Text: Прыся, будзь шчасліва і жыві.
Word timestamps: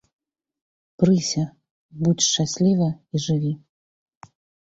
Прыся, 1.01 1.43
будзь 2.05 2.25
шчасліва 2.29 2.87
і 2.89 3.15
жыві. 3.29 3.51